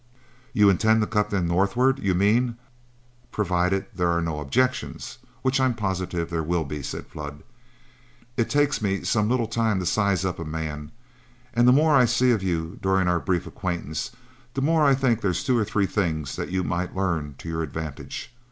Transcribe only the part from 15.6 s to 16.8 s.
three things that you